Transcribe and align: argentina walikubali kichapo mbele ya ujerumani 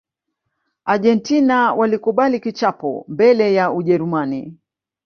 argentina 0.85 1.73
walikubali 1.73 2.39
kichapo 2.39 3.05
mbele 3.07 3.53
ya 3.53 3.71
ujerumani 3.71 4.57